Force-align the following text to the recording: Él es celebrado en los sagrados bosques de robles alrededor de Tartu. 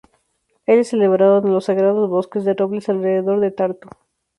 Él 0.65 0.79
es 0.79 0.87
celebrado 0.89 1.45
en 1.45 1.53
los 1.53 1.65
sagrados 1.65 2.09
bosques 2.09 2.43
de 2.43 2.55
robles 2.55 2.89
alrededor 2.89 3.39
de 3.39 3.51
Tartu. 3.51 3.87